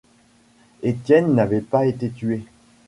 Étienne 0.81 1.35
n’avait 1.35 1.61
pas 1.61 1.85
été 1.85 2.09
tué. 2.09 2.43